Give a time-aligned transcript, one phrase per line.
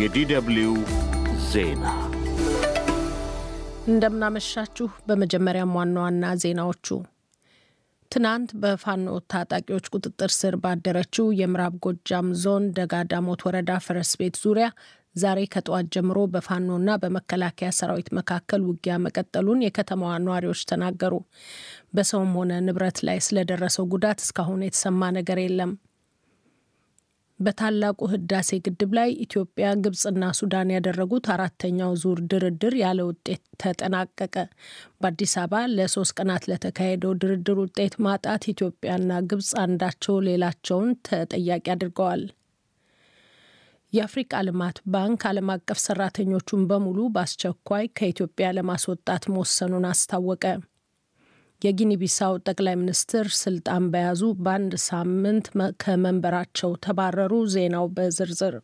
[0.00, 0.74] የዲደብሊው
[1.48, 1.84] ዜና
[3.86, 6.86] እንደምናመሻችሁ። በመጀመሪያም ዋና ዋና ዜናዎቹ
[8.12, 14.66] ትናንት በፋኖ ታጣቂዎች ቁጥጥር ስር ባደረችው የምዕራብ ጎጃም ዞን ደጋዳሞት ወረዳ ፈረስ ቤት ዙሪያ
[15.16, 21.14] ዛሬ ከጠዋት ጀምሮ በፋኖና በመከላከያ ሰራዊት መካከል ውጊያ መቀጠሉን የከተማዋ ነዋሪዎች ተናገሩ።
[21.94, 25.72] በሰውም ሆነ ንብረት ላይ ስለደረሰው ጉዳት እስካሁን የተሰማ ነገር የለም።
[27.42, 34.34] በታላቁ ህዳሴ ግድብ ላይ ኢትዮጵያ፣ ግብጽና ሱዳን ያደረጉት አራተኛው ዙር ድርድር ያለ ውጤት ተጠናቀቀ።
[35.00, 42.24] በአዲስ አበባ ለሶስት ቀናት ለተካሄደው ድርድር ውጤት ማጣት ኢትዮጵያና ግብጽ አንዳቸው ሌላቸውን ተጠያቂ አድርገዋል።
[43.92, 50.44] የአፍሪቃ ልማት ባንክ ዓለም አቀፍ ሰራተኞቹን በሙሉ በአስቸኳይ ከኢትዮጵያ ለማስወጣት መወሰኑን አስታወቀ።
[51.62, 55.46] የጊኒ ቢሳው ጠቅላይ ሚኒስትር ስልጣን በያዙ በአንድ ሳምንት
[55.82, 58.54] ከመንበራቸው ተባረሩ። ዜናው በዝርዝር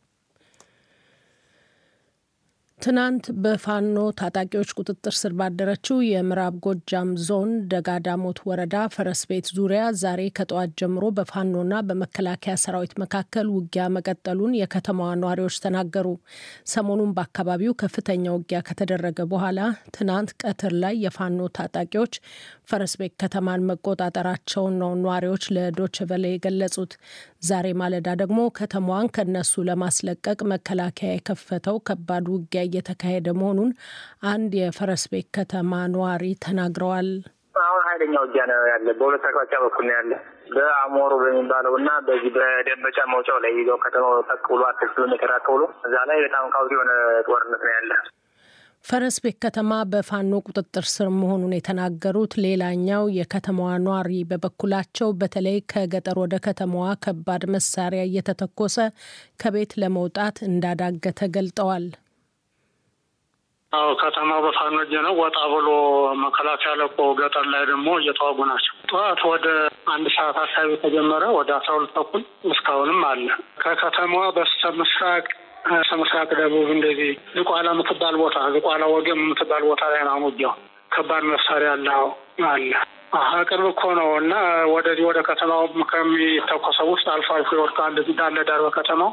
[2.80, 10.20] ትናንት በፋኖ ታጣቂዎች ቁጥጥር ስር ባደረችው የምዕራብ ጎጃም ዞን ደጋዳሞት ወረዳ ፈረስ ቤት ዙሪያ ዛሬ
[10.36, 16.06] ከጠዋት ጀምሮ በፋኖና በመከላከያ ሰራዊት መካከል ውጊያ መቀጠሉን የከተማዋ ነዋሪዎች ተናገሩ።
[16.72, 19.58] ሰሞኑን በአካባቢው ከፍተኛ ውጊያ ከተደረገ በኋላ
[19.96, 22.14] ትናንት ቀትር ላይ የፋኖ ታጣቂዎች
[22.70, 26.94] ፈረስ ቤት ከተማን መቆጣጠራቸውን ነው ነዋሪዎች ለዶችቨለ የገለጹት።
[27.46, 33.70] ዛሬ ማለዳ ደግሞ ከተማዋን ከነሱ ለማስለቀቅ መከላከያ የከፈተው ከባድ ውጊያ እየተካሄደ መሆኑን
[34.30, 37.10] አንድ የፈረስ ቤት ከተማ ነዋሪ ተናግረዋል።
[37.62, 40.12] አሁን ኃይለኛ ውጊያ ነው ያለ። በሁለት አቅጣጫ በኩል ነው ያለ።
[40.54, 45.32] በአሞሮ በሚባለው እና በዚህ በደንበጫ መውጫው ላይ ይዘው ከተማው ጠቅ ብሎ አስር ኪሎ ሜትር
[45.86, 46.92] እዛ ላይ በጣም ካውዲ የሆነ
[47.28, 47.92] ጦርነት ነው ያለ።
[48.84, 56.36] ፈረስ ቤት ከተማ በፋኖ ቁጥጥር ስር መሆኑን የተናገሩት ሌላኛው የከተማዋ ነዋሪ በበኩላቸው በተለይ ከገጠር ወደ
[56.46, 58.76] ከተማዋ ከባድ መሳሪያ እየተተኮሰ
[59.42, 61.86] ከቤት ለመውጣት እንዳዳገተ ገልጠዋል።
[63.72, 65.68] አዎ ከተማው በፋኖ እጅ ነው። ወጣ ብሎ
[66.20, 69.46] መከላከያ ለቆ ገጠር ላይ ደግሞ እየተዋጉ ናቸው። ጠዋት ወደ
[69.92, 73.26] አንድ ሰዓት አካባቢ ተጀመረ። ወደ አስራ ሁለት ተኩል እስካሁንም አለ።
[73.58, 75.26] ከከተማዋ በስተ ምስራቅ
[75.68, 80.54] በስተ ምስራቅ ደቡብ እንደዚህ ዝቋላ የምትባል ቦታ ዝቋላ ወገም የምትባል ቦታ ላይ ነው ውጊያው።
[80.90, 81.88] ከባድ መሳሪያ አለ
[82.48, 82.70] አለ
[83.48, 84.32] ቅርብ እኮ ነው እና
[84.72, 89.10] ወደዚህ ወደ ከተማው ከሚተኮሰው ውስጥ አልፎ አልፎ ይወድቃል ዳለ ዳር በከተማው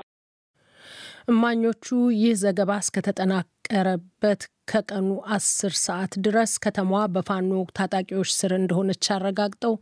[1.28, 4.42] እማኞቹ ይህ ዘገባ እስከተጠናቀረበት
[4.72, 9.74] ከቀኑ አስር ሰዓት ድረስ ከተማዋ በፋኖ ታጣቂዎች ስር እንደሆነች አረጋግጠው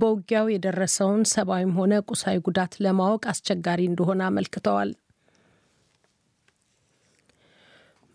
[0.00, 4.92] በውጊያው የደረሰውን ሰብአዊም ሆነ ቁሳዊ ጉዳት ለማወቅ አስቸጋሪ እንደሆነ አመልክተዋል።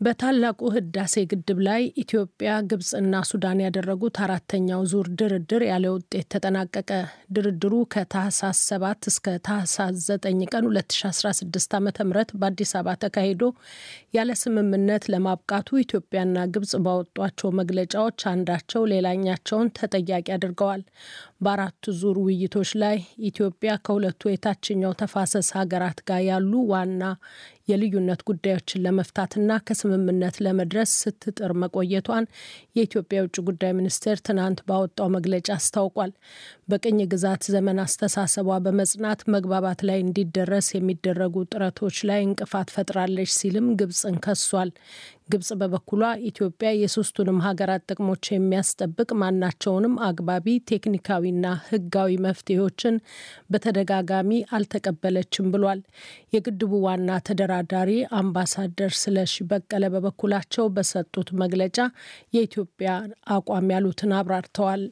[0.01, 6.91] በታላቁ ህዳሴ ግድብ ላይ ኢትዮጵያ፣ ግብጽና ሱዳን ያደረጉት አራተኛው ዙር ድርድር ያለ ውጤት ተጠናቀቀ።
[7.35, 11.89] ድርድሩ ከታህሳስ 7 እስከ ታህሳስ 9 ቀን 2016 ዓ ም
[12.35, 13.43] በአዲስ አበባ ተካሂዶ
[14.17, 20.83] ያለ ስምምነት ለማብቃቱ ኢትዮጵያና ግብጽ ባወጧቸው መግለጫዎች አንዳቸው ሌላኛቸውን ተጠያቂ አድርገዋል።
[21.43, 27.03] በአራቱ ዙር ውይይቶች ላይ ኢትዮጵያ ከሁለቱ የታችኛው ተፋሰስ ሀገራት ጋር ያሉ ዋና
[27.69, 29.49] የልዩነት ጉዳዮችን ለመፍታትና
[29.89, 32.25] ከስምምነት ለመድረስ ስትጥር መቆየቷን
[32.77, 36.11] የኢትዮጵያ የውጭ ጉዳይ ሚኒስቴር ትናንት ባወጣው መግለጫ አስታውቋል።
[36.69, 44.17] በቅኝ ግዛት ዘመን አስተሳሰቧ በመጽናት መግባባት ላይ እንዲደረስ የሚደረጉ ጥረቶች ላይ እንቅፋት ፈጥራለች ሲልም ግብጽን
[44.25, 44.71] ከሷል።
[45.29, 52.95] ግብጽ በበኩሏ ኢትዮጵያ የሶስቱንም ሀገራት ጥቅሞች የሚያስጠብቅ ማናቸውንም አግባቢ ቴክኒካዊና ሕጋዊ መፍትሄዎችን
[53.53, 55.81] በተደጋጋሚ አልተቀበለችም ብሏል።
[56.35, 61.77] የግድቡ ዋና ተደራዳሪ አምባሳደር ስለሺ በቀለ በበኩላቸው በሰጡት መግለጫ
[62.35, 62.89] የኢትዮጵያ
[63.35, 64.83] አቋም ያሉትን አብራርተዋል።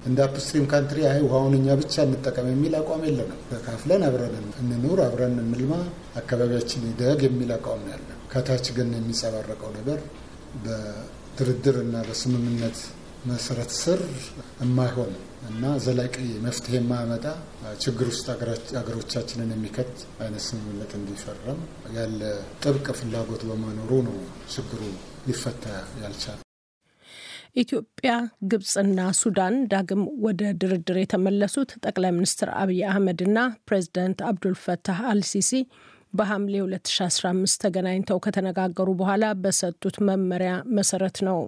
[0.00, 5.34] እንደ upstream country አይ ውሃውን እኛ ብቻ እንጠቀም የሚል አቋም የለንም። ተካፍለን አብረን እንኑር፣ አብረን
[5.42, 5.72] እንልማ፣
[6.16, 10.00] አካባቢያችን ይደግ የሚል አቋም ነው ያለን። ከታች ግን የሚጸባረቀው ነገር
[10.64, 12.78] በድርድር እና በስምምነት
[13.28, 14.00] መሰረት ስር
[14.60, 15.12] የማይሆን
[15.48, 17.24] እና ዘላቂ መፍትሄ የማያመጣ
[17.84, 18.26] ችግር ውስጥ
[18.78, 21.60] ሀገሮቻችንን የሚከት አይነት ስምምነት እንዲፈረም
[21.96, 22.20] ያለ
[22.62, 24.16] ጥብቅ ፍላጎት በመኖሩ ነው
[24.54, 24.80] ችግሩ
[25.28, 25.64] ሊፈታ
[26.02, 26.38] ያልቻለ።
[27.56, 28.10] ኢትዮጵያ፣
[28.50, 33.38] ግብጽና ሱዳን ዳግም ወደ ድርድር የተመለሱት ጠቅላይ ሚኒስትር አብይ አህመድና
[33.68, 35.52] ፕሬዚዳንት አብዱልፈታህ አልሲሲ
[36.12, 41.40] በሐምሌ 2015 ተገናኝተው ከተነጋገሩ በኋላ በሰጡት መመሪያ መሰረት ነው።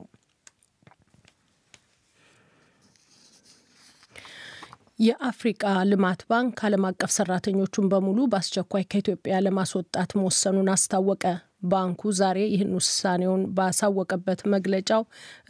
[4.99, 11.25] የአፍሪቃ ልማት ባንክ ዓለም አቀፍ ሰራተኞቹን በሙሉ በአስቸኳይ ከኢትዮጵያ ለማስወጣት መወሰኑን አስታወቀ።
[11.65, 15.03] ባንኩ ዛሬ ይህን ውሳኔውን ባሳወቀበት መግለጫው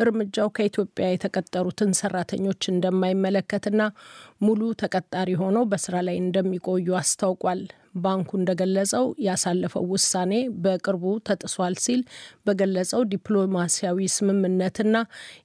[0.03, 3.83] እርምጃው ከኢትዮጵያ የተቀጠሩትን ሰራተኞች እንደማይመለከትና
[4.43, 7.63] ሙሉ ተቀጣሪ ሆነው በስራ ላይ እንደሚቆዩ አስታውቋል።
[7.95, 10.33] ባንኩ እንደገለጸው ያሳለፈው ውሳኔ
[10.65, 12.03] በቅርቡ ተጥሷል ሲል
[12.47, 14.97] በገለጸው ዲፕሎማሲያዊ ስምምነትና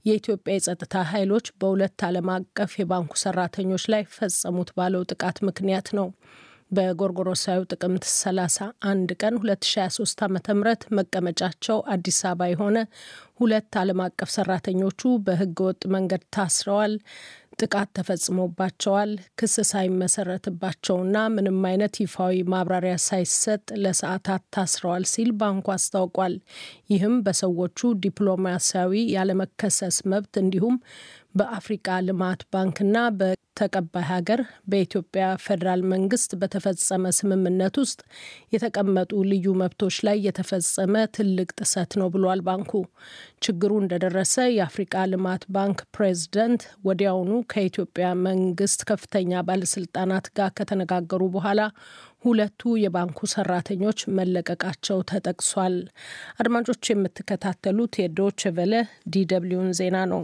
[0.10, 6.10] የኢትዮጵያ የጸጥታ ኃይሎች በሁለት ዓለም አቀፍ የባንኩ ሰራተኞች ላይ ፈጸሙት ባለው ጥቃት ምክንያት ነው።
[6.72, 10.64] በጎርጎሮሳዊ ጥቅምት 31 ቀን 2023 ዓ ም
[10.98, 12.78] መቀመጫቸው አዲስ አበባ የሆነ
[13.40, 16.94] ሁለት ዓለም አቀፍ ሰራተኞቹ በህገ ወጥ መንገድ ታስረዋል፣
[17.60, 26.36] ጥቃት ተፈጽሞባቸዋል፣ ክስ ሳይመሰረትባቸውና ምንም አይነት ይፋዊ ማብራሪያ ሳይሰጥ ለሰዓታት ታስረዋል ሲል ባንኩ አስታውቋል።
[26.94, 30.78] ይህም በሰዎቹ ዲፕሎማሲያዊ ያለመከሰስ መብት እንዲሁም
[31.36, 32.98] በአፍሪቃ ልማት ባንክና
[33.58, 34.40] በተቀባይ ሀገር
[34.72, 38.00] በኢትዮጵያ ፌዴራል መንግስት በተፈጸመ ስምምነት ውስጥ
[38.54, 42.72] የተቀመጡ ልዩ መብቶች ላይ የተፈጸመ ትልቅ ጥሰት ነው ብሏል ባንኩ።
[43.46, 51.64] ችግሩ እንደደረሰ የአፍሪቃ ልማት ባንክ ፕሬዝደንት ወዲያውኑ ከኢትዮጵያ መንግስት ከፍተኛ ባለስልጣናት ጋር ከተነጋገሩ በኋላ
[52.26, 55.78] ሁለቱ የባንኩ ሰራተኞች መለቀቃቸው ተጠቅሷል።
[56.42, 58.76] አድማጮች የምትከታተሉት የዶቸ ቨለ
[59.14, 60.24] ዲደብሊውን ዜና ነው።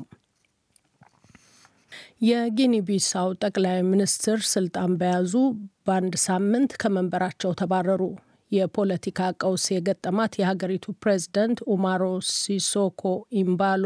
[2.25, 5.33] የጊኒ ቢሳው ጠቅላይ ሚኒስትር ስልጣን በያዙ
[5.87, 8.03] በአንድ ሳምንት ከመንበራቸው ተባረሩ።
[8.51, 13.03] የፖለቲካ ቀውስ የገጠማት የሀገሪቱ ፕሬዝዳንት ኡማሮ ሲሶኮ
[13.41, 13.85] ኢምባሎ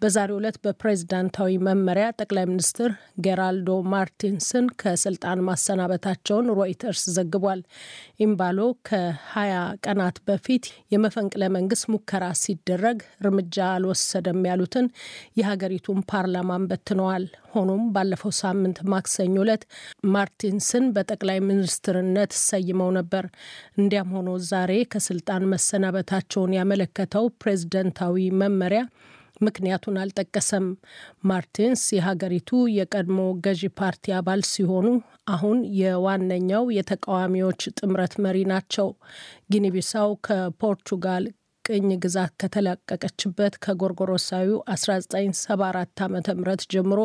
[0.00, 2.90] በዛሬው ዕለት በፕሬዝዳንታዊ መመሪያ ጠቅላይ ሚኒስትር
[3.24, 7.60] ጌራልዶ ማርቲንስን ከስልጣን ማሰናበታቸውን ሮይተርስ ዘግቧል።
[8.24, 8.58] ኢምባሎ
[8.88, 9.54] ከ20
[9.86, 10.64] ቀናት በፊት
[10.94, 14.88] የመፈንቅለ መንግስት ሙከራ ሲደረግ እርምጃ አልወሰደም ያሉትን
[15.40, 19.62] የሀገሪቱን ፓርላማን በትነዋል። ሆኖም ባለፈው ሳምንት ማክሰኞ ዕለት
[20.14, 23.24] ማርቲንስን በጠቅላይ ሚኒስትርነት ሰይመው ነበር።
[23.78, 28.82] እንዲያም ሆኖ ዛሬ ከስልጣን መሰናበታቸውን ያመለከተው ፕሬዝደንታዊ መመሪያ
[29.40, 30.66] ምክንያቱን አልጠቀሰም።
[31.28, 34.86] ማርቲንስ የሀገሪቱ የቀድሞ ገዢ ፓርቲ አባል ሲሆኑ
[35.28, 38.88] አሁን የዋነኛው የተቃዋሚዎች ጥምረት መሪ ናቸው።
[39.52, 41.26] ጊኒቢሳው ከፖርቹጋል
[41.64, 46.20] ቅኝ ግዛት ከተላቀቀችበት ከጎርጎሮሳዊ 1974 ዓ ም
[46.72, 47.00] ጀምሮ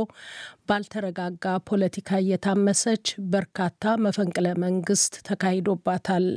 [0.68, 6.28] ባልተረጋጋ ፖለቲካ እየታመሰች በርካታ መፈንቅለ መንግስት ተካሂዶባታል።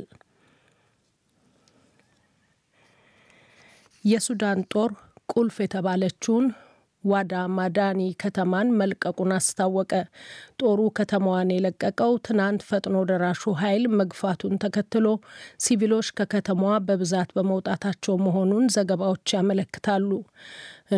[4.05, 4.91] የሱዳን ጦር
[5.29, 6.45] ቁልፍ የተባለችውን
[7.03, 9.91] ዋዳ ማዳኒ ከተማን መልቀቁን አስታወቀ።
[10.59, 15.07] ጦሩ ከተማዋን የለቀቀው ትናንት ፈጥኖ ደራሹ ኃይል መግፋቱን ተከትሎ
[15.65, 20.09] ሲቪሎች ከከተማዋ በብዛት በመውጣታቸው መሆኑን ዘገባዎች ያመለክታሉ።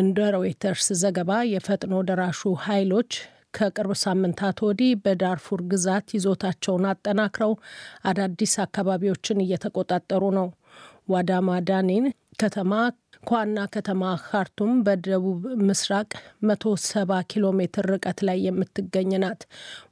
[0.00, 3.12] እንደ ሮይተርስ ዘገባ የፈጥኖ ደራሹ ኃይሎች
[3.54, 7.52] ከቅርብ ሳምንታት ወዲህ በዳርፉር ግዛት ይዞታቸውን አጠናክረው
[8.08, 10.48] አዳዲስ አካባቢዎችን እየተቆጣጠሩ ነው።
[11.08, 12.06] ዋዳ ማዳኒን
[12.40, 12.72] ከተማ
[13.28, 16.06] ከዋና ከተማ ካርቱም በደቡብ ምስራቅ
[16.48, 19.40] 170 ኪሎ ሜትር ርቀት ላይ የምትገኝ ናት።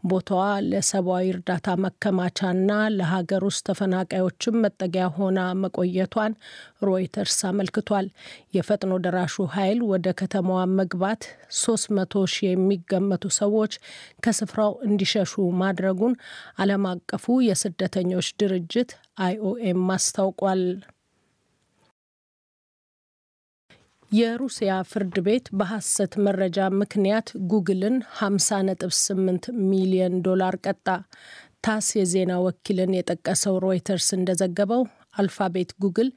[0.06, 6.38] ቦታዋ ለሰብአዊ እርዳታ መከማቻና ለሀገር ውስጥ ተፈናቃዮችም መጠጊያ ሆና መቆየቷን
[6.87, 8.09] ሮይተርስ አመልክቷል።
[8.56, 11.23] የፈጥኖ ደራሹ ኃይል ወደ ከተማዋ መግባት
[11.61, 13.73] 300 ሺህ የሚገመቱ ሰዎች
[14.25, 16.17] ከስፍራው እንዲሸሹ ማድረጉን
[16.59, 18.93] ዓለም አቀፉ የስደተኞች ድርጅት
[19.25, 20.62] አይኦኤም አስታውቋል።
[24.12, 30.87] የሩሲያ ፍርድ ቤት በሐሰት መረጃ ምክንያት ጉግልን 50.8 ሚሊዮን ዶላር ቀጣ።
[31.64, 34.82] ታስ የዜና ወኪልን የጠቀሰው ሮይተርስ እንደዘገበው
[35.19, 36.11] አልፋቤት ጉግል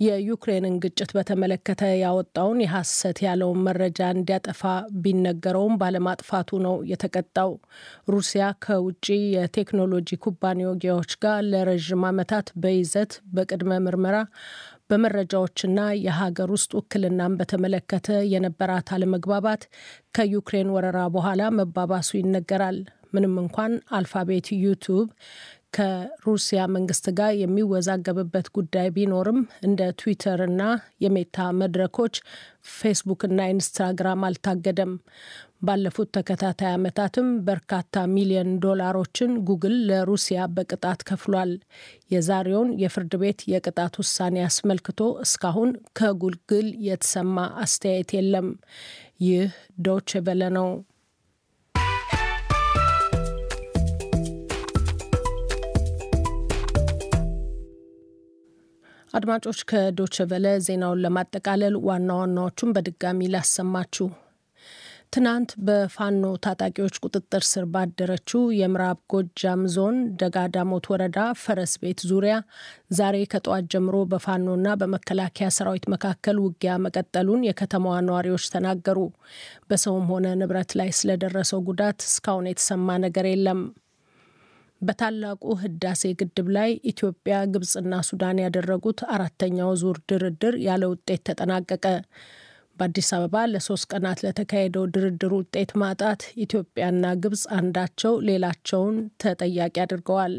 [0.00, 4.62] የዩክሬንን ግጭት በተመለከተ ያወጣውን የሐሰት ያለውን መረጃ እንዲያጠፋ
[5.02, 7.50] ቢነገረውም ባለማጥፋቱ ነው የተቀጣው።
[8.08, 14.16] ሩሲያ ከውጭ የቴክኖሎጂ ኩባንያዎች ጋር ለረዥም ዓመታት በይዘት በቅድመ ምርመራ
[14.90, 19.62] በመረጃዎችና የሀገር ውስጥ ውክልናን በተመለከተ የነበራት አለመግባባት
[20.16, 22.78] ከዩክሬን ወረራ በኋላ መባባሱ ይነገራል።
[23.14, 25.06] ምንም እንኳን አልፋቤት ዩቱብ
[25.72, 30.62] ከሩሲያ መንግስት ጋር የሚወዛገብበት ጉዳይ ቢኖርም እንደ ትዊተር እና
[31.04, 32.14] የሜታ መድረኮች
[32.72, 34.92] ፌስቡክ እና ኢንስታግራም አልታገደም።
[35.62, 41.52] ባለፉት ተከታታይ ዓመታትም በርካታ ሚሊዮን ዶላሮችን ጉግል ለሩሲያ በቅጣት ከፍሏል።
[42.10, 48.48] የዛሬውን የፍርድ ቤት የቅጣት ውሳኔ አስመልክቶ እስካሁን ከጉግል የተሰማ አስተያየት የለም።
[49.22, 49.50] ይህ
[49.82, 50.68] ዶች ቬለ ነው።
[59.14, 64.06] አድማጮች ከዶች ቨለ ዜናውን ለማጠቃለል ዋና ዋናዎቹን በድጋሚ ላሰማችሁ።
[65.14, 72.34] ትናንት በፋኖ ታጣቂዎች ቁጥጥር ስር ባደረችው የምዕራብ ጎጃም ዞን ደጋዳሞት ወረዳ ፈረስ ቤት ዙሪያ
[72.98, 78.98] ዛሬ ከጠዋት ጀምሮ በፋኖና በመከላከያ ሰራዊት መካከል ውጊያ መቀጠሉን የከተማዋ ነዋሪዎች ተናገሩ።
[79.70, 83.62] በሰውም ሆነ ንብረት ላይ ስለደረሰው ጉዳት እስካሁን የተሰማ ነገር የለም።
[84.82, 91.84] በታላቁ ህዳሴ ግድብ ላይ ኢትዮጵያ፣ ግብጽና ሱዳን ያደረጉት አራተኛው ዙር ድርድር ያለ ውጤት ተጠናቀቀ።
[92.76, 100.36] በአዲስ አበባ ለሶስት ቀናት ለተካሄደው ድርድር ውጤት ማጣት ኢትዮጵያና ግብጽ አንዳቸው ሌላቸውን ተጠያቂ አድርገዋል።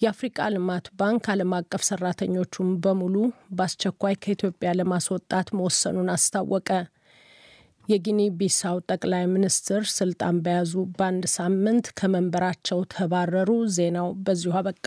[0.00, 3.14] የአፍሪቃ ልማት ባንክ ዓለም አቀፍ ሰራተኞቹን በሙሉ
[3.56, 6.70] በአስቸኳይ ከኢትዮጵያ ለማስወጣት መወሰኑን አስታወቀ።
[7.88, 14.86] የጊኒ ቢሳው ጠቅላይ ሚኒስትር ስልጣን በያዙ በአንድ ሳምንት ከመንበራቸው ተባረሩ። ዜናው በዚሁ አበቃ።